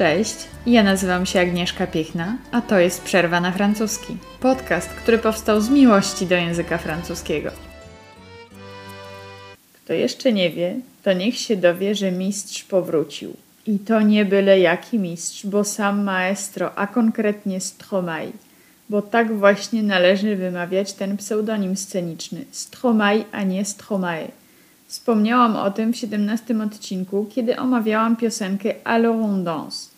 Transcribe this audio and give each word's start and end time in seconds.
Cześć, 0.00 0.36
ja 0.66 0.82
nazywam 0.82 1.26
się 1.26 1.40
Agnieszka 1.40 1.86
Piechna, 1.86 2.36
a 2.52 2.60
to 2.60 2.78
jest 2.78 3.02
Przerwa 3.02 3.40
na 3.40 3.52
francuski. 3.52 4.16
Podcast, 4.40 4.88
który 4.88 5.18
powstał 5.18 5.60
z 5.60 5.70
miłości 5.70 6.26
do 6.26 6.34
języka 6.34 6.78
francuskiego. 6.78 7.50
Kto 9.74 9.92
jeszcze 9.92 10.32
nie 10.32 10.50
wie, 10.50 10.76
to 11.02 11.12
niech 11.12 11.38
się 11.38 11.56
dowie, 11.56 11.94
że 11.94 12.12
mistrz 12.12 12.64
powrócił. 12.64 13.36
I 13.66 13.78
to 13.78 14.00
nie 14.00 14.24
byle 14.24 14.60
jaki 14.60 14.98
mistrz, 14.98 15.46
bo 15.46 15.64
sam 15.64 16.04
maestro, 16.04 16.78
a 16.78 16.86
konkretnie 16.86 17.60
Stromae. 17.60 18.32
Bo 18.88 19.02
tak 19.02 19.38
właśnie 19.38 19.82
należy 19.82 20.36
wymawiać 20.36 20.92
ten 20.92 21.16
pseudonim 21.16 21.76
sceniczny. 21.76 22.44
Stromae, 22.50 23.24
a 23.32 23.42
nie 23.42 23.64
Stromae. 23.64 24.39
Wspomniałam 24.90 25.56
o 25.56 25.70
tym 25.70 25.92
w 25.92 25.96
17 25.96 26.62
odcinku, 26.62 27.26
kiedy 27.30 27.56
omawiałam 27.56 28.16
piosenkę 28.16 28.74
on 28.84 29.44
danse. 29.44 29.88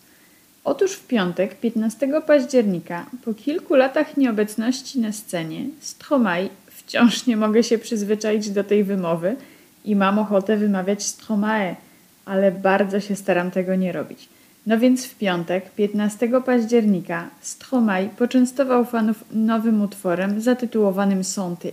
Otóż 0.64 0.92
w 0.92 1.06
piątek, 1.06 1.60
15 1.60 2.08
października, 2.26 3.06
po 3.24 3.34
kilku 3.34 3.74
latach 3.74 4.16
nieobecności 4.16 5.00
na 5.00 5.12
scenie, 5.12 5.64
Stromae, 5.80 6.48
wciąż 6.66 7.26
nie 7.26 7.36
mogę 7.36 7.62
się 7.62 7.78
przyzwyczaić 7.78 8.50
do 8.50 8.64
tej 8.64 8.84
wymowy 8.84 9.36
i 9.84 9.96
mam 9.96 10.18
ochotę 10.18 10.56
wymawiać 10.56 11.02
Stromae, 11.02 11.76
ale 12.24 12.52
bardzo 12.52 13.00
się 13.00 13.16
staram 13.16 13.50
tego 13.50 13.74
nie 13.74 13.92
robić. 13.92 14.28
No 14.66 14.78
więc 14.78 15.06
w 15.06 15.14
piątek, 15.14 15.70
15 15.70 16.28
października, 16.46 17.30
Stromae 17.40 18.08
poczęstował 18.18 18.84
fanów 18.84 19.24
nowym 19.32 19.82
utworem 19.82 20.40
zatytułowanym 20.40 21.22
Santé. 21.24 21.72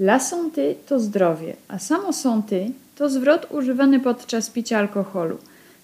La 0.00 0.18
santé 0.18 0.74
to 0.88 1.00
zdrowie, 1.00 1.56
a 1.68 1.78
samo 1.78 2.12
santé 2.12 2.70
to 2.96 3.08
zwrot 3.08 3.46
używany 3.50 4.00
podczas 4.00 4.50
picia 4.50 4.78
alkoholu. 4.78 5.38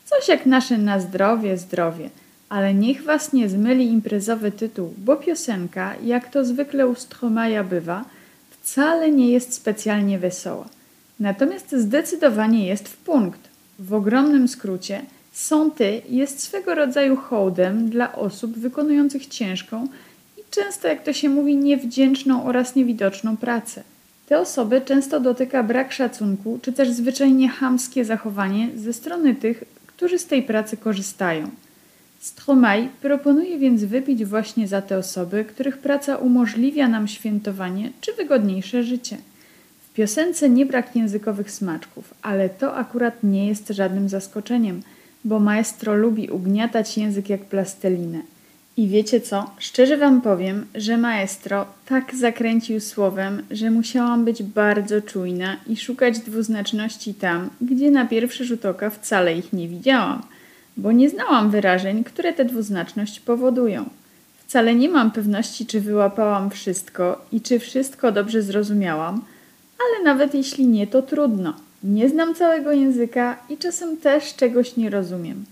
Coś 0.05 0.29
jak 0.29 0.47
nasze 0.47 0.79
na 0.79 1.01
zdrowie, 1.01 1.59
zdrowie. 1.59 2.11
Ale 2.49 2.75
niech 2.75 3.05
was 3.05 3.33
nie 3.33 3.49
zmyli 3.49 3.87
imprezowy 3.87 4.53
tytuł, 4.53 4.95
bo 4.99 5.17
piosenka, 5.17 5.95
jak 6.05 6.31
to 6.31 6.45
zwykle 6.45 6.87
u 6.87 6.95
Stromaja 6.95 7.65
bywa, 7.65 8.05
wcale 8.51 9.11
nie 9.11 9.31
jest 9.31 9.55
specjalnie 9.55 10.19
wesoła. 10.19 10.69
Natomiast 11.21 11.73
zdecydowanie 11.73 12.67
jest 12.67 12.89
w 12.89 12.97
punkt. 12.97 13.41
W 13.79 13.95
ogromnym 13.95 14.49
skrócie, 14.49 15.03
santé 15.33 16.01
jest 16.09 16.43
swego 16.43 16.75
rodzaju 16.75 17.17
hołdem 17.17 17.91
dla 17.91 18.13
osób 18.13 18.59
wykonujących 18.59 19.27
ciężką 19.27 19.89
i 20.39 20.41
często, 20.51 20.89
jak 20.89 21.03
to 21.03 21.13
się 21.13 21.29
mówi, 21.29 21.57
niewdzięczną 21.57 22.45
oraz 22.45 22.75
niewidoczną 22.75 23.37
pracę. 23.37 23.83
Te 24.27 24.39
osoby 24.39 24.81
często 24.81 25.21
dotyka 25.21 25.63
brak 25.63 25.93
szacunku, 25.93 26.59
czy 26.63 26.73
też 26.73 26.91
zwyczajnie 26.91 27.49
chamskie 27.49 28.05
zachowanie 28.05 28.69
ze 28.77 28.93
strony 28.93 29.35
tych, 29.35 29.65
którzy 29.87 30.19
z 30.19 30.27
tej 30.27 30.43
pracy 30.43 30.77
korzystają. 30.77 31.51
Stromae 32.21 32.89
proponuje 33.03 33.59
więc 33.59 33.85
wypić 33.85 34.25
właśnie 34.25 34.69
za 34.69 34.83
te 34.83 34.99
osoby, 34.99 35.45
których 35.45 35.79
praca 35.79 36.17
umożliwia 36.17 36.89
nam 36.89 37.09
świętowanie 37.09 37.91
czy 38.01 38.13
wygodniejsze 38.13 38.83
życie. 38.83 39.17
W 39.91 39.95
piosence 39.95 40.49
nie 40.49 40.67
brak 40.67 40.97
językowych 40.97 41.51
smaczków, 41.51 42.15
ale 42.23 42.49
to 42.49 42.77
akurat 42.77 43.23
nie 43.23 43.47
jest 43.49 43.69
żadnym 43.69 44.09
zaskoczeniem, 44.09 44.83
bo 45.25 45.41
maestro 45.41 45.95
lubi 45.95 46.31
ugniatać 46.31 46.99
język 46.99 47.29
jak 47.29 47.45
plastelinę. 47.45 48.21
I 48.77 48.89
wiecie 48.89 49.21
co? 49.21 49.51
Szczerze 49.59 49.97
wam 49.97 50.21
powiem, 50.21 50.67
że 50.75 50.97
maestro 50.97 51.67
tak 51.87 52.15
zakręcił 52.15 52.81
słowem, 52.81 53.43
że 53.51 53.71
musiałam 53.71 54.25
być 54.25 54.43
bardzo 54.43 55.03
czujna 55.03 55.57
i 55.67 55.77
szukać 55.77 56.19
dwuznaczności 56.19 57.15
tam, 57.15 57.51
gdzie 57.61 57.91
na 57.91 58.07
pierwszy 58.07 58.45
rzut 58.45 58.65
oka 58.65 58.91
wcale 58.91 59.35
ich 59.35 59.53
nie 59.53 59.69
widziałam, 59.69 60.23
bo 60.77 60.93
nie 60.93 61.11
znałam 61.11 61.51
wyrażeń, 61.51 62.05
które 62.05 62.33
tę 62.33 62.45
dwuznaczność 62.45 63.21
powodują. 63.21 63.85
Wcale 64.47 64.75
nie 64.75 64.89
mam 64.89 65.11
pewności, 65.11 65.67
czy 65.67 65.81
wyłapałam 65.81 66.51
wszystko 66.51 67.25
i 67.33 67.41
czy 67.41 67.59
wszystko 67.59 68.13
dobrze 68.13 68.43
zrozumiałam, 68.43 69.25
ale 69.79 70.05
nawet 70.05 70.35
jeśli 70.35 70.67
nie, 70.67 70.87
to 70.87 71.03
trudno. 71.03 71.55
Nie 71.85 72.09
znam 72.09 72.35
całego 72.35 72.73
języka 72.73 73.37
i 73.49 73.57
czasem 73.57 73.97
też 73.97 74.35
czegoś 74.35 74.77
nie 74.77 74.91
rozumiem. 74.91 75.45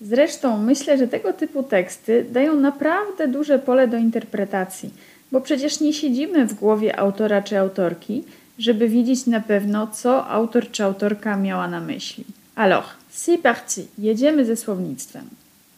Zresztą 0.00 0.58
myślę, 0.58 0.98
że 0.98 1.08
tego 1.08 1.32
typu 1.32 1.62
teksty 1.62 2.26
dają 2.30 2.56
naprawdę 2.56 3.28
duże 3.28 3.58
pole 3.58 3.88
do 3.88 3.96
interpretacji, 3.96 4.90
bo 5.32 5.40
przecież 5.40 5.80
nie 5.80 5.92
siedzimy 5.92 6.46
w 6.46 6.54
głowie 6.54 6.98
autora 6.98 7.42
czy 7.42 7.58
autorki, 7.58 8.24
żeby 8.58 8.88
wiedzieć 8.88 9.26
na 9.26 9.40
pewno, 9.40 9.86
co 9.86 10.26
autor 10.26 10.70
czy 10.70 10.84
autorka 10.84 11.36
miała 11.36 11.68
na 11.68 11.80
myśli. 11.80 12.24
Alors, 12.54 12.86
c'est 13.12 13.38
parti, 13.38 13.86
jedziemy 13.98 14.44
ze 14.44 14.56
słownictwem. 14.56 15.28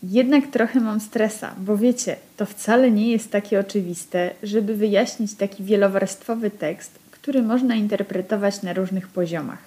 Jednak 0.03 0.47
trochę 0.47 0.81
mam 0.81 1.00
stresa, 1.00 1.54
bo 1.58 1.76
wiecie, 1.76 2.16
to 2.37 2.47
wcale 2.47 2.91
nie 2.91 3.10
jest 3.10 3.31
takie 3.31 3.60
oczywiste, 3.60 4.31
żeby 4.42 4.75
wyjaśnić 4.75 5.34
taki 5.34 5.64
wielowarstwowy 5.64 6.50
tekst, 6.50 6.98
który 7.10 7.42
można 7.42 7.75
interpretować 7.75 8.62
na 8.62 8.72
różnych 8.72 9.08
poziomach. 9.08 9.58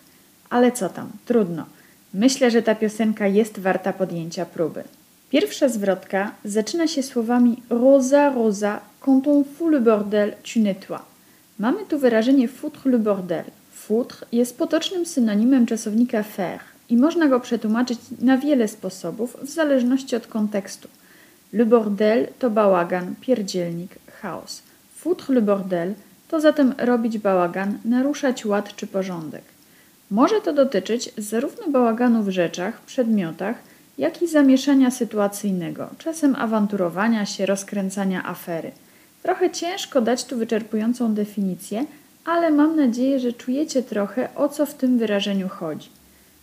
Ale 0.49 0.71
co 0.71 0.89
tam, 0.89 1.09
trudno. 1.25 1.65
Myślę, 2.13 2.51
że 2.51 2.61
ta 2.61 2.75
piosenka 2.75 3.27
jest 3.27 3.59
warta 3.59 3.93
podjęcia 3.93 4.45
próby. 4.45 4.83
Pierwsza 5.29 5.69
zwrotka 5.69 6.31
zaczyna 6.45 6.87
się 6.87 7.03
słowami 7.03 7.61
Rosa, 7.69 8.29
Rosa, 8.29 8.79
quand 8.99 9.27
on 9.27 9.43
fout 9.43 9.71
le 9.71 9.79
bordel, 9.79 10.33
tu 10.43 10.59
nettoies. 10.59 11.01
Mamy 11.59 11.85
tu 11.89 11.99
wyrażenie 11.99 12.47
foutre 12.47 12.91
le 12.91 12.99
bordel. 12.99 13.43
Foutre 13.73 14.27
jest 14.31 14.57
potocznym 14.57 15.05
synonimem 15.05 15.65
czasownika 15.65 16.23
faire 16.23 16.59
i 16.89 16.97
można 16.97 17.27
go 17.27 17.39
przetłumaczyć 17.39 17.99
na 18.21 18.37
wiele 18.37 18.67
sposobów 18.67 19.37
w 19.41 19.49
zależności 19.49 20.15
od 20.15 20.27
kontekstu. 20.27 20.87
Le 21.53 21.65
bordel 21.65 22.27
to 22.39 22.49
bałagan, 22.49 23.15
pierdzielnik, 23.21 23.95
chaos. 24.21 24.61
Foutre 24.95 25.35
le 25.35 25.41
bordel 25.41 25.93
to 26.27 26.41
zatem 26.41 26.73
robić 26.77 27.17
bałagan, 27.17 27.77
naruszać 27.85 28.45
ład 28.45 28.75
czy 28.75 28.87
porządek. 28.87 29.52
Może 30.13 30.41
to 30.41 30.53
dotyczyć 30.53 31.09
zarówno 31.17 31.69
bałaganu 31.69 32.23
w 32.23 32.29
rzeczach, 32.29 32.81
przedmiotach, 32.81 33.55
jak 33.97 34.21
i 34.21 34.27
zamieszania 34.27 34.91
sytuacyjnego, 34.91 35.89
czasem 35.97 36.35
awanturowania 36.35 37.25
się, 37.25 37.45
rozkręcania 37.45 38.25
afery. 38.25 38.71
Trochę 39.23 39.49
ciężko 39.49 40.01
dać 40.01 40.25
tu 40.25 40.37
wyczerpującą 40.37 41.13
definicję, 41.13 41.85
ale 42.25 42.51
mam 42.51 42.75
nadzieję, 42.75 43.19
że 43.19 43.33
czujecie 43.33 43.83
trochę 43.83 44.35
o 44.35 44.49
co 44.49 44.65
w 44.65 44.73
tym 44.73 44.97
wyrażeniu 44.97 45.49
chodzi. 45.49 45.89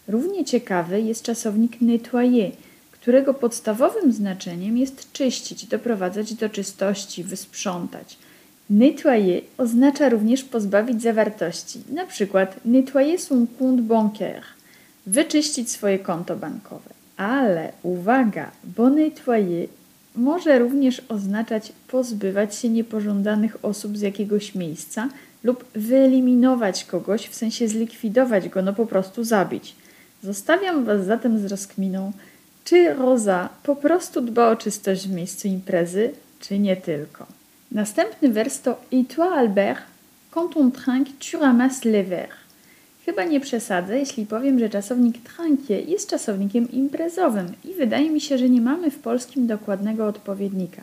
Równie 0.09 0.45
ciekawy 0.45 1.01
jest 1.01 1.23
czasownik 1.23 1.81
nettoyer, 1.81 2.51
którego 2.93 3.35
podstawowym 3.35 4.13
znaczeniem 4.13 4.79
jest 4.79 5.13
czyścić, 5.13 5.67
doprowadzać 5.67 6.35
do 6.35 6.49
czystości, 6.49 7.25
wysprzątać– 7.25 8.19
Nettoyer 8.71 9.43
oznacza 9.59 10.09
również 10.09 10.45
pozbawić 10.45 11.03
zawartości, 11.03 11.81
na 11.93 12.07
przykład 12.07 12.61
nettoyer 12.65 13.21
son 13.21 13.47
compte 13.59 13.83
bancaire, 13.83 14.43
wyczyścić 15.07 15.71
swoje 15.71 15.99
konto 15.99 16.37
bankowe. 16.37 16.91
Ale 17.17 17.73
uwaga, 17.83 18.51
bo 18.65 18.91
nettoyer 18.91 19.69
może 20.17 20.59
również 20.59 21.03
oznaczać 21.09 21.73
pozbywać 21.89 22.55
się 22.55 22.69
niepożądanych 22.69 23.65
osób 23.65 23.99
z 23.99 24.01
jakiegoś 24.01 24.55
miejsca 24.55 25.09
lub 25.45 25.65
wyeliminować 25.75 26.85
kogoś, 26.85 27.29
w 27.29 27.35
sensie 27.35 27.69
zlikwidować 27.69 28.49
go, 28.49 28.63
no 28.63 28.73
po 28.73 28.87
prostu 28.87 29.25
zabić. 29.25 29.75
Zostawiam 30.23 30.85
Was 30.85 31.05
zatem 31.05 31.39
z 31.39 31.45
rozkminą, 31.45 32.13
czy 32.65 32.95
Roza 32.95 33.49
po 33.63 33.77
prostu 33.77 34.21
dba 34.21 34.51
o 34.51 34.57
czystość 34.57 35.09
w 35.09 35.13
miejscu 35.13 35.49
imprezy, 35.49 36.11
czy 36.41 36.59
nie 36.59 36.77
tylko. 36.77 37.40
Następny 37.73 38.29
wers 38.29 38.61
to 38.61 38.77
Et 38.93 39.05
toi, 39.05 39.33
Albert, 39.33 39.83
quand 40.31 40.57
on 40.57 40.71
trinque, 40.71 41.13
tu 41.21 41.37
ramasses 41.37 41.85
les 41.85 42.03
verres. 42.03 42.37
Chyba 43.07 43.25
nie 43.25 43.41
przesadzę, 43.41 43.99
jeśli 43.99 44.27
powiem, 44.27 44.59
że 44.59 44.69
czasownik 44.69 45.17
trinquer 45.19 45.89
jest 45.89 46.11
czasownikiem 46.11 46.71
imprezowym 46.73 47.47
i 47.65 47.75
wydaje 47.75 48.11
mi 48.11 48.21
się, 48.21 48.39
że 48.39 48.49
nie 48.49 48.61
mamy 48.61 48.91
w 48.91 48.99
polskim 48.99 49.47
dokładnego 49.47 50.07
odpowiednika. 50.07 50.83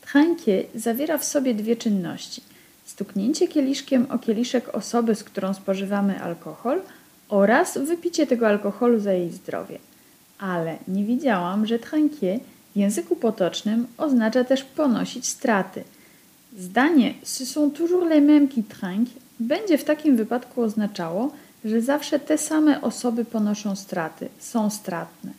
Trinquer 0.00 0.64
zawiera 0.74 1.18
w 1.18 1.24
sobie 1.24 1.54
dwie 1.54 1.76
czynności. 1.76 2.42
Stuknięcie 2.84 3.48
kieliszkiem 3.48 4.06
o 4.10 4.18
kieliszek 4.18 4.74
osoby, 4.74 5.14
z 5.14 5.24
którą 5.24 5.54
spożywamy 5.54 6.22
alkohol 6.22 6.80
oraz 7.28 7.78
wypicie 7.78 8.26
tego 8.26 8.48
alkoholu 8.48 9.00
za 9.00 9.12
jej 9.12 9.30
zdrowie. 9.30 9.78
Ale 10.38 10.76
nie 10.88 11.04
widziałam, 11.04 11.66
że 11.66 11.78
trinquer 11.78 12.40
w 12.74 12.78
języku 12.78 13.16
potocznym 13.16 13.86
oznacza 13.98 14.44
też 14.44 14.64
ponosić 14.64 15.26
straty– 15.26 15.84
Zdanie 16.56 17.14
ce 17.22 17.44
sont 17.44 17.70
toujours 17.70 18.04
les 18.04 18.20
mêmes 18.20 18.48
qui 18.48 18.62
trinquent 18.62 19.20
będzie 19.40 19.78
w 19.78 19.84
takim 19.84 20.16
wypadku 20.16 20.62
oznaczało, 20.62 21.32
że 21.64 21.80
zawsze 21.80 22.20
te 22.20 22.38
same 22.38 22.80
osoby 22.80 23.24
ponoszą 23.24 23.76
straty, 23.76 24.28
są 24.38 24.70
stratne. 24.70 25.30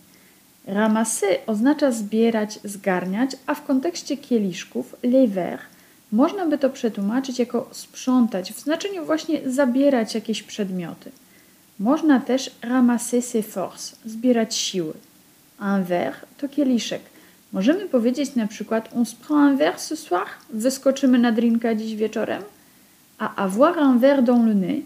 Ramasser 0.68 1.38
oznacza 1.48 1.92
zbierać, 1.92 2.60
zgarniać, 2.64 3.32
a 3.46 3.56
w 3.56 3.66
kontekście 3.66 4.18
kieliszków 4.18 4.96
les 5.04 5.30
verres 5.30 5.78
można 6.12 6.46
by 6.46 6.58
to 6.58 6.70
przetłumaczyć 6.70 7.40
jako 7.40 7.70
sprzątać, 7.72 8.54
w 8.54 8.60
znaczeniu 8.60 9.06
właśnie 9.06 9.50
zabierać 9.50 10.16
jakieś 10.16 10.44
przedmioty. 10.44 11.12
Można 11.80 12.20
też 12.20 12.52
ramasser 12.62 13.22
ses 13.24 13.46
forces, 13.46 13.96
zbierać 14.06 14.56
siły. 14.56 14.94
Un 15.62 15.84
verre 15.84 16.16
to 16.38 16.50
kieliszek. 16.50 17.02
Możemy 17.54 17.86
powiedzieć 17.86 18.36
na 18.36 18.48
przykład 18.48 18.90
on 18.96 19.06
se 19.06 19.16
prend 19.16 19.52
un 19.52 19.58
verre 19.58 19.78
ce 19.78 19.96
soir? 19.96 20.28
Wyskoczymy 20.50 21.20
na 21.20 21.32
drinka 21.32 21.76
dziś 21.76 21.96
wieczorem? 21.96 22.44
A 23.18 23.36
avoir 23.36 23.78
un 23.78 24.00
verre 24.00 24.22
dans 24.22 24.46
le 24.46 24.54
nez 24.54 24.84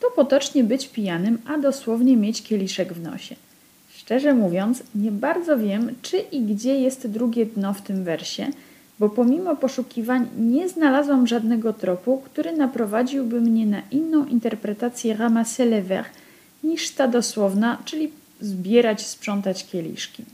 to 0.00 0.10
potocznie 0.10 0.64
być 0.64 0.88
pijanym, 0.88 1.38
a 1.46 1.58
dosłownie 1.58 2.16
mieć 2.16 2.42
kieliszek 2.42 2.92
w 2.92 3.02
nosie. 3.02 3.36
Szczerze 3.96 4.34
mówiąc, 4.34 4.82
nie 4.94 5.12
bardzo 5.12 5.58
wiem, 5.58 5.90
czy 6.02 6.18
i 6.18 6.40
gdzie 6.40 6.80
jest 6.80 7.06
drugie 7.06 7.46
dno 7.46 7.74
w 7.74 7.82
tym 7.82 8.04
wersie, 8.04 8.46
bo 8.98 9.08
pomimo 9.08 9.56
poszukiwań 9.56 10.28
nie 10.38 10.68
znalazłam 10.68 11.26
żadnego 11.26 11.72
tropu, 11.72 12.22
który 12.24 12.56
naprowadziłby 12.56 13.40
mnie 13.40 13.66
na 13.66 13.82
inną 13.90 14.26
interpretację 14.26 15.16
ramasser 15.16 15.68
les 15.68 15.86
verres 15.86 16.12
niż 16.64 16.90
ta 16.90 17.08
dosłowna, 17.08 17.78
czyli 17.84 18.10
zbierać, 18.40 19.06
sprzątać 19.06 19.66
kieliszki. 19.66 20.24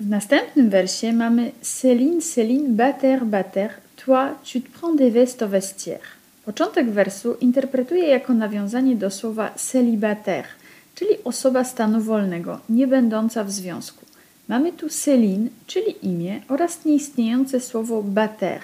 W 0.00 0.08
następnym 0.08 0.70
wersie 0.70 1.12
mamy 1.12 1.52
Céline, 1.62 2.20
Céline, 2.20 2.68
bater, 2.68 3.24
bater, 3.24 3.70
toi, 3.96 4.34
tu 4.52 4.60
te 4.60 4.68
prends 4.68 4.96
des 4.96 5.12
vestes 5.12 5.42
au 5.42 5.48
vestiaire. 5.48 6.00
Początek 6.44 6.90
wersu 6.90 7.34
interpretuję 7.40 8.08
jako 8.08 8.34
nawiązanie 8.34 8.96
do 8.96 9.10
słowa 9.10 9.50
célibataire, 9.50 10.46
czyli 10.94 11.10
osoba 11.24 11.64
stanu 11.64 12.00
wolnego, 12.00 12.60
nie 12.68 12.86
będąca 12.86 13.44
w 13.44 13.50
związku. 13.50 14.04
Mamy 14.48 14.72
tu 14.72 14.86
Céline, 14.86 15.48
czyli 15.66 16.06
imię 16.06 16.40
oraz 16.48 16.84
nieistniejące 16.84 17.60
słowo 17.60 18.02
bater. 18.02 18.60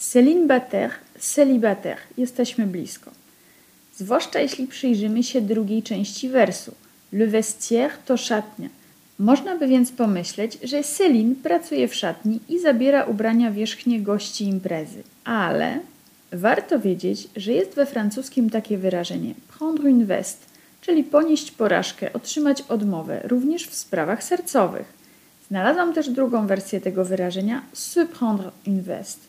Céline 0.00 0.46
bater, 0.46 0.90
célibataire. 1.18 2.00
Jesteśmy 2.16 2.66
blisko. 2.66 3.10
Zwłaszcza 3.96 4.40
jeśli 4.40 4.66
przyjrzymy 4.66 5.22
się 5.22 5.40
drugiej 5.40 5.82
części 5.82 6.28
wersu. 6.28 6.74
Le 7.12 7.26
vestiaire 7.26 7.92
to 8.06 8.16
szatnia. 8.16 8.68
Można 9.18 9.56
by 9.56 9.66
więc 9.66 9.92
pomyśleć, 9.92 10.58
że 10.62 10.80
Céline 10.80 11.34
pracuje 11.42 11.88
w 11.88 11.94
szatni 11.94 12.40
i 12.48 12.60
zabiera 12.60 13.04
ubrania 13.04 13.50
wierzchnie 13.50 14.00
gości 14.00 14.44
imprezy. 14.44 15.02
Ale 15.24 15.80
warto 16.32 16.80
wiedzieć, 16.80 17.28
że 17.36 17.52
jest 17.52 17.74
we 17.74 17.86
francuskim 17.86 18.50
takie 18.50 18.78
wyrażenie 18.78 19.34
prendre 19.58 19.90
une 19.90 20.04
veste, 20.04 20.46
czyli 20.80 21.04
ponieść 21.04 21.50
porażkę, 21.50 22.12
otrzymać 22.12 22.62
odmowę, 22.68 23.20
również 23.24 23.66
w 23.66 23.74
sprawach 23.74 24.24
sercowych. 24.24 24.92
Znalazłam 25.48 25.94
też 25.94 26.10
drugą 26.10 26.46
wersję 26.46 26.80
tego 26.80 27.04
wyrażenia 27.04 27.62
se 27.72 28.06
prendre 28.06 28.50
une 28.66 28.82
veste. 28.82 29.26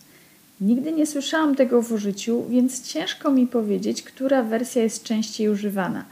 Nigdy 0.61 0.91
nie 0.91 1.05
słyszałam 1.05 1.55
tego 1.55 1.81
w 1.81 1.91
użyciu, 1.91 2.45
więc 2.49 2.87
ciężko 2.87 3.31
mi 3.31 3.47
powiedzieć, 3.47 4.03
która 4.03 4.43
wersja 4.43 4.83
jest 4.83 5.03
częściej 5.03 5.49
używana. 5.49 6.05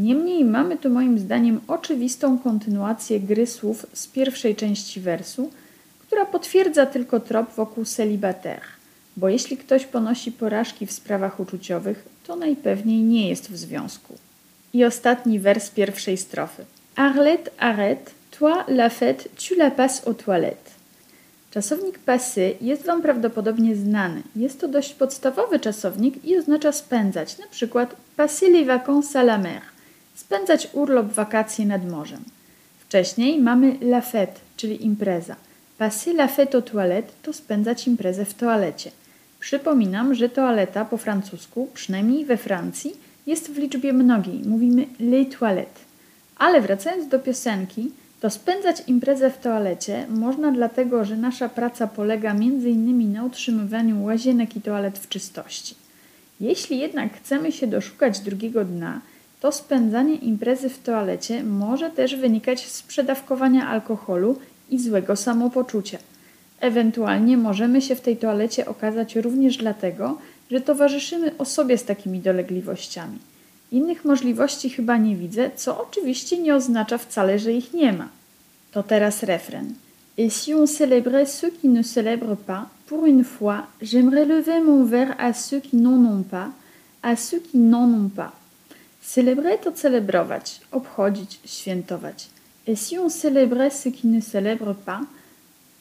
Niemniej 0.00 0.44
mamy 0.44 0.76
tu 0.76 0.90
moim 0.90 1.18
zdaniem 1.18 1.60
oczywistą 1.68 2.38
kontynuację 2.38 3.20
gry 3.20 3.46
słów 3.46 3.86
z 3.92 4.06
pierwszej 4.06 4.56
części 4.56 5.00
wersu, 5.00 5.50
która 6.06 6.26
potwierdza 6.26 6.86
tylko 6.86 7.20
trop 7.20 7.54
wokół 7.54 7.84
célibataire, 7.84 8.64
bo 9.16 9.28
jeśli 9.28 9.56
ktoś 9.56 9.86
ponosi 9.86 10.32
porażki 10.32 10.86
w 10.86 10.92
sprawach 10.92 11.40
uczuciowych, 11.40 12.04
to 12.26 12.36
najpewniej 12.36 13.02
nie 13.02 13.28
jest 13.28 13.50
w 13.50 13.56
związku. 13.56 14.14
I 14.72 14.84
ostatni 14.84 15.38
wers 15.38 15.70
pierwszej 15.70 16.16
strofy. 16.16 16.64
Arlette, 16.96 17.50
arrête, 17.58 18.10
toi 18.38 18.64
la 18.68 18.88
fête, 18.88 19.28
tu 19.48 19.54
la 19.54 19.70
passes 19.70 20.06
aux 20.06 20.24
toilettes. 20.24 20.74
Czasownik 21.50 21.98
passy 21.98 22.54
jest 22.60 22.86
Wam 22.86 23.02
prawdopodobnie 23.02 23.76
znany. 23.76 24.22
Jest 24.36 24.60
to 24.60 24.68
dość 24.68 24.94
podstawowy 24.94 25.58
czasownik 25.58 26.24
i 26.24 26.38
oznacza 26.38 26.72
spędzać, 26.72 27.38
na 27.38 27.46
przykład 27.46 27.96
passer 28.16 28.50
les 28.50 28.66
vacances 28.66 29.16
à 29.16 29.20
la 29.20 29.38
mer, 29.38 29.60
spędzać 30.20 30.68
urlop, 30.72 31.06
wakacje 31.12 31.66
nad 31.66 31.90
morzem. 31.90 32.24
Wcześniej 32.84 33.40
mamy 33.40 33.76
la 33.80 34.00
fête, 34.00 34.40
czyli 34.56 34.84
impreza. 34.86 35.36
Passer 35.78 36.14
la 36.14 36.26
fête 36.26 36.54
aux 36.56 36.64
toilettes 36.70 37.14
to 37.22 37.32
spędzać 37.32 37.86
imprezę 37.86 38.24
w 38.24 38.34
toalecie. 38.34 38.90
Przypominam, 39.40 40.14
że 40.14 40.28
toaleta 40.28 40.84
po 40.84 40.96
francusku, 40.96 41.68
przynajmniej 41.74 42.24
we 42.24 42.36
Francji, 42.36 42.92
jest 43.26 43.50
w 43.50 43.58
liczbie 43.58 43.92
mnogiej. 43.92 44.42
Mówimy 44.46 44.86
les 45.00 45.38
toilettes. 45.38 45.84
Ale 46.36 46.60
wracając 46.60 47.08
do 47.08 47.18
piosenki, 47.18 47.90
to 48.20 48.30
spędzać 48.30 48.82
imprezę 48.86 49.30
w 49.30 49.38
toalecie 49.38 50.06
można 50.08 50.52
dlatego, 50.52 51.04
że 51.04 51.16
nasza 51.16 51.48
praca 51.48 51.86
polega 51.86 52.30
m.in. 52.30 53.12
na 53.12 53.24
utrzymywaniu 53.24 54.04
łazienek 54.04 54.56
i 54.56 54.60
toalet 54.60 54.98
w 54.98 55.08
czystości. 55.08 55.74
Jeśli 56.40 56.78
jednak 56.78 57.16
chcemy 57.16 57.52
się 57.52 57.66
doszukać 57.66 58.20
drugiego 58.20 58.64
dna, 58.64 59.00
to 59.40 59.52
spędzanie 59.52 60.14
imprezy 60.14 60.68
w 60.68 60.82
toalecie 60.82 61.44
może 61.44 61.90
też 61.90 62.16
wynikać 62.16 62.66
z 62.66 62.82
przedawkowania 62.82 63.68
alkoholu 63.68 64.38
i 64.70 64.78
złego 64.78 65.16
samopoczucia. 65.16 65.98
Ewentualnie 66.60 67.36
możemy 67.36 67.82
się 67.82 67.94
w 67.94 68.00
tej 68.00 68.16
toalecie 68.16 68.66
okazać 68.66 69.16
również 69.16 69.56
dlatego, 69.56 70.18
że 70.50 70.60
towarzyszymy 70.60 71.38
osobie 71.38 71.78
z 71.78 71.84
takimi 71.84 72.20
dolegliwościami. 72.20 73.18
Innych 73.72 74.04
możliwości 74.04 74.70
chyba 74.70 74.96
nie 74.96 75.16
widzę, 75.16 75.50
co 75.56 75.82
oczywiście 75.82 76.38
nie 76.38 76.54
oznacza 76.54 76.98
wcale, 76.98 77.38
że 77.38 77.52
ich 77.52 77.72
nie 77.72 77.92
ma. 77.92 78.08
To 78.72 78.82
teraz 78.82 79.22
refren. 79.22 79.74
Et 80.18 80.32
si 80.32 80.54
on 80.54 80.66
célébrait 80.66 81.26
ceux 81.26 81.50
qui 81.50 81.68
ne 81.68 81.82
célèbrent 81.82 82.36
pas, 82.36 82.66
pour 82.86 83.06
une 83.06 83.24
fois, 83.24 83.66
j'aimerais 83.80 84.26
lever 84.26 84.60
mon 84.60 84.84
verre 84.84 85.14
à 85.18 85.32
ceux 85.32 85.60
qui 85.60 85.76
n'en 85.76 86.04
ont 86.04 86.24
pas, 86.24 86.50
à 87.02 87.16
ceux 87.16 87.38
qui 87.38 87.58
n'en 87.58 87.88
ont 87.88 88.10
pas. 88.10 88.39
Célébrer 89.14 89.58
to 89.58 89.72
celebrować, 89.72 90.60
obchodzić, 90.72 91.40
świętować. 91.44 92.28
Et 92.68 92.80
si 92.80 92.98
on 92.98 93.10
célébrait 93.10 93.70
ceux 93.70 93.90
qui 93.90 94.06
ne 94.06 94.20
célèbrent 94.20 94.76
pas, 94.86 95.00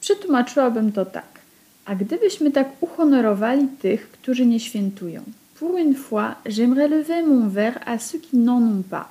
przetłumaczyłabym 0.02 0.92
to 0.92 1.06
tak. 1.06 1.40
A 1.86 1.96
gdybyśmy 1.96 2.52
tak 2.52 2.70
uhonorowali 2.82 3.68
tych, 3.82 4.12
którzy 4.12 4.46
nie 4.46 4.60
świętują? 4.60 5.22
Pour 5.60 5.76
une 5.76 5.96
fois, 5.96 6.36
j'aimerais 6.46 6.90
lever 6.90 7.26
mon 7.26 7.50
verre 7.50 7.80
à 7.86 7.98
ceux 7.98 8.20
qui 8.20 8.38
n'en 8.38 8.62
ont 8.74 8.88
pas. 8.90 9.08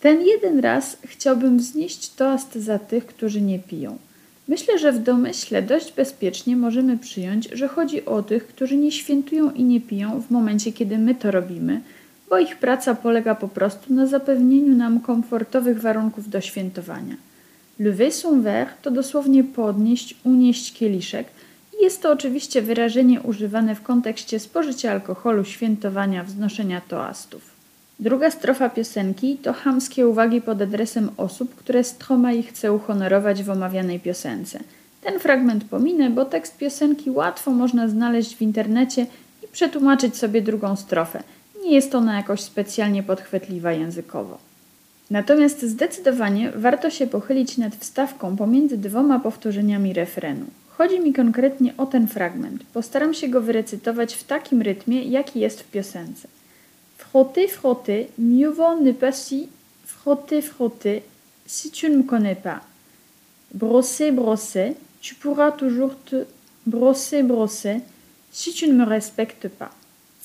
Ten 0.00 0.20
jeden 0.20 0.60
raz 0.60 0.96
chciałbym 1.04 1.58
wznieść 1.58 2.10
toast 2.10 2.54
za 2.54 2.78
tych, 2.78 3.06
którzy 3.06 3.40
nie 3.40 3.58
piją. 3.58 3.98
Myślę, 4.48 4.78
że 4.78 4.92
w 4.92 5.02
domyśle 5.02 5.62
dość 5.62 5.92
bezpiecznie 5.92 6.56
możemy 6.56 6.98
przyjąć, 6.98 7.48
że 7.52 7.68
chodzi 7.68 8.04
o 8.04 8.22
tych, 8.22 8.46
którzy 8.46 8.76
nie 8.76 8.92
świętują 8.92 9.50
i 9.50 9.64
nie 9.64 9.80
piją 9.80 10.22
w 10.22 10.30
momencie, 10.30 10.72
kiedy 10.72 10.98
my 10.98 11.14
to 11.14 11.30
robimy, 11.30 11.80
bo 12.30 12.38
ich 12.38 12.56
praca 12.56 12.94
polega 12.94 13.34
po 13.34 13.48
prostu 13.48 13.94
na 13.94 14.06
zapewnieniu 14.06 14.76
nam 14.76 15.00
komfortowych 15.00 15.80
warunków 15.80 16.28
do 16.28 16.40
świętowania. 16.40 17.16
Lever 17.78 18.12
son 18.12 18.42
verre 18.42 18.70
to 18.82 18.90
dosłownie 18.90 19.44
podnieść, 19.44 20.14
unieść 20.24 20.72
kieliszek– 20.72 21.26
jest 21.84 22.02
to 22.02 22.12
oczywiście 22.12 22.62
wyrażenie 22.62 23.20
używane 23.20 23.74
w 23.74 23.82
kontekście 23.82 24.40
spożycia 24.40 24.92
alkoholu, 24.92 25.44
świętowania, 25.44 26.24
wznoszenia 26.24 26.80
toastów. 26.80 27.42
Druga 28.00 28.30
strofa 28.30 28.68
piosenki 28.68 29.36
to 29.36 29.52
chamskie 29.52 30.08
uwagi 30.08 30.40
pod 30.40 30.62
adresem 30.62 31.10
osób, 31.16 31.54
które 31.54 31.84
Stromae 31.84 32.42
chce 32.42 32.72
uhonorować 32.72 33.42
w 33.42 33.50
omawianej 33.50 34.00
piosence. 34.00 34.60
Ten 35.02 35.20
fragment 35.20 35.64
pominę, 35.64 36.10
bo 36.10 36.24
tekst 36.24 36.56
piosenki 36.56 37.10
łatwo 37.10 37.50
można 37.50 37.88
znaleźć 37.88 38.36
w 38.36 38.42
internecie 38.42 39.06
i 39.44 39.48
przetłumaczyć 39.48 40.16
sobie 40.16 40.42
drugą 40.42 40.76
strofę. 40.76 41.22
Nie 41.64 41.74
jest 41.74 41.94
ona 41.94 42.16
jakoś 42.16 42.40
specjalnie 42.40 43.02
podchwytliwa 43.02 43.72
językowo. 43.72 44.38
Natomiast 45.10 45.62
zdecydowanie 45.62 46.52
warto 46.56 46.90
się 46.90 47.06
pochylić 47.06 47.58
nad 47.58 47.76
wstawką 47.76 48.36
pomiędzy 48.36 48.78
dwoma 48.78 49.20
powtórzeniami 49.20 49.92
refrenu. 49.92 50.46
Chodzi 50.68 51.00
mi 51.00 51.12
konkretnie 51.12 51.74
o 51.76 51.86
ten 51.86 52.08
fragment. 52.08 52.64
Postaram 52.72 53.14
się 53.14 53.28
go 53.28 53.40
wyrecytować 53.40 54.14
w 54.14 54.24
takim 54.24 54.62
rytmie, 54.62 55.02
jaki 55.02 55.40
jest 55.40 55.60
w 55.60 55.70
piosence. 55.70 56.28
Frotter, 56.98 57.50
frotter, 57.50 58.06
mieux 58.18 58.56
vaut 58.56 58.80
ne 58.80 58.94
pas 58.94 59.26
si 59.26 59.48
frotter, 59.84 60.42
frotter, 60.42 61.00
si 61.46 61.70
tu 61.70 61.88
ne 61.88 61.96
me 61.96 62.04
connais 62.04 62.42
pas. 62.42 62.60
Brosser, 63.54 64.12
brosser, 64.12 64.74
tu 65.00 65.14
pourras 65.14 65.52
toujours 65.52 65.94
te 66.04 66.24
brosser, 66.66 67.22
brosser, 67.22 67.80
si 68.32 68.52
tu 68.52 68.66
ne 68.66 68.74
me 68.74 68.84
respectes 68.84 69.48
pas. 69.48 69.70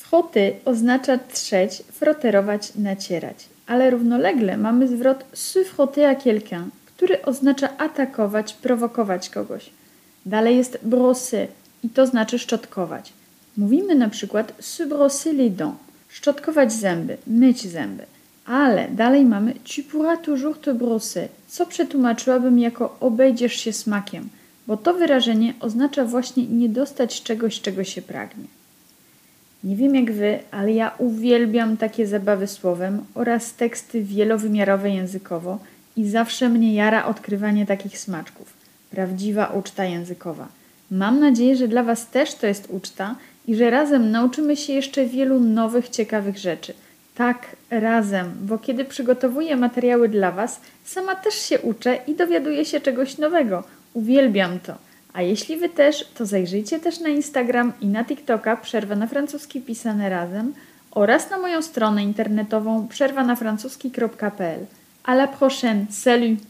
Frotter 0.09 0.53
oznacza 0.65 1.17
trzeć, 1.17 1.83
froterować, 1.91 2.75
nacierać, 2.75 3.45
ale 3.67 3.89
równolegle 3.89 4.57
mamy 4.57 4.87
zwrot 4.87 5.23
se 5.33 5.63
frotter 5.65 6.05
à 6.05 6.15
quelqu'un, 6.15 6.69
który 6.85 7.21
oznacza 7.21 7.77
atakować, 7.77 8.53
prowokować 8.53 9.29
kogoś. 9.29 9.69
Dalej 10.25 10.57
jest 10.57 10.79
brosser 10.83 11.47
i 11.83 11.89
to 11.89 12.07
znaczy 12.07 12.39
szczotkować. 12.39 13.13
Mówimy 13.57 13.95
na 13.95 14.09
przykład 14.09 14.53
se 14.59 14.85
brosser 14.85 15.35
les 15.35 15.53
dents, 15.55 15.77
szczotkować 16.07 16.73
zęby, 16.73 17.17
myć 17.27 17.67
zęby. 17.67 18.03
Ale 18.45 18.87
dalej 18.87 19.25
mamy 19.25 19.53
tu 19.53 19.83
pourras 19.91 20.19
toujours 20.21 20.59
te 20.61 20.73
brosser, 20.73 21.27
co 21.47 21.65
przetłumaczyłabym 21.65 22.59
jako 22.59 22.97
obejdziesz 22.99 23.53
się 23.53 23.73
smakiem, 23.73 24.29
bo 24.67 24.77
to 24.77 24.93
wyrażenie 24.93 25.53
oznacza 25.59 26.05
właśnie 26.05 26.45
nie 26.45 26.69
dostać 26.69 27.23
czegoś, 27.23 27.61
czego 27.61 27.83
się 27.83 28.01
pragnie. 28.01 28.58
Nie 29.63 29.75
wiem 29.75 29.95
jak 29.95 30.11
wy, 30.11 30.39
ale 30.51 30.73
ja 30.73 30.91
uwielbiam 30.97 31.77
takie 31.77 32.07
zabawy 32.07 32.47
słowem 32.47 33.05
oraz 33.15 33.53
teksty 33.53 34.03
wielowymiarowe 34.03 34.89
językowo 34.89 35.59
i 35.97 36.09
zawsze 36.09 36.49
mnie 36.49 36.73
jara 36.73 37.05
odkrywanie 37.05 37.65
takich 37.65 37.99
smaczków. 37.99 38.53
Prawdziwa 38.91 39.45
uczta 39.47 39.85
językowa. 39.85 40.47
Mam 40.91 41.19
nadzieję, 41.19 41.55
że 41.55 41.67
dla 41.67 41.83
Was 41.83 42.07
też 42.07 42.35
to 42.35 42.47
jest 42.47 42.67
uczta 42.69 43.15
i 43.47 43.55
że 43.55 43.69
razem 43.69 44.11
nauczymy 44.11 44.57
się 44.57 44.73
jeszcze 44.73 45.05
wielu 45.05 45.39
nowych, 45.39 45.89
ciekawych 45.89 46.37
rzeczy. 46.37 46.73
Tak, 47.15 47.55
razem, 47.69 48.31
bo 48.41 48.57
kiedy 48.57 48.85
przygotowuję 48.85 49.55
materiały 49.55 50.09
dla 50.09 50.31
Was, 50.31 50.61
sama 50.85 51.15
też 51.15 51.33
się 51.33 51.59
uczę 51.59 51.97
i 52.07 52.15
dowiaduję 52.15 52.65
się 52.65 52.81
czegoś 52.81 53.17
nowego. 53.17 53.63
Uwielbiam 53.93 54.59
to. 54.59 54.88
A 55.13 55.21
jeśli 55.21 55.57
Wy 55.57 55.69
też, 55.69 56.05
to 56.17 56.25
zajrzyjcie 56.25 56.79
też 56.79 56.99
na 56.99 57.09
Instagram 57.09 57.73
i 57.81 57.87
na 57.87 58.05
TikToka 58.05 58.57
Przerwa 58.57 58.95
na 58.95 59.07
francuski 59.07 59.61
pisane 59.61 60.09
razem 60.09 60.53
oraz 60.91 61.29
na 61.29 61.37
moją 61.37 61.61
stronę 61.61 62.03
internetową 62.03 62.87
przerwanafrancuski.pl. 62.87 64.65
À 65.03 65.13
la 65.13 65.27
prochaine. 65.27 65.85
Salut! 65.89 66.48